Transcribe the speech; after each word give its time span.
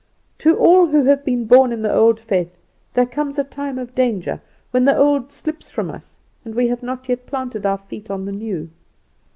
To 0.39 0.57
all 0.57 0.87
who 0.87 1.03
have 1.03 1.23
been 1.23 1.45
born 1.45 1.71
in 1.71 1.83
the 1.83 1.93
old 1.93 2.19
faith 2.19 2.59
there 2.95 3.05
comes 3.05 3.37
a 3.37 3.43
time 3.43 3.77
of 3.77 3.93
danger, 3.93 4.41
when 4.71 4.85
the 4.85 4.97
old 4.97 5.31
slips 5.31 5.69
from 5.69 5.91
us, 5.91 6.17
and 6.43 6.55
we 6.55 6.69
have 6.69 6.81
not 6.81 7.07
yet 7.07 7.27
planted 7.27 7.67
our 7.67 7.77
feet 7.77 8.09
on 8.09 8.25
the 8.25 8.31
new. 8.31 8.71